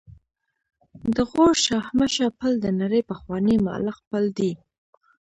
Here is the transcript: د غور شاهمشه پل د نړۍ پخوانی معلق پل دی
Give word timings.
د 1.15 1.17
غور 1.31 1.53
شاهمشه 1.65 2.27
پل 2.39 2.53
د 2.63 2.65
نړۍ 2.81 3.01
پخوانی 3.09 3.55
معلق 3.65 3.97
پل 4.09 4.25
دی 4.37 4.51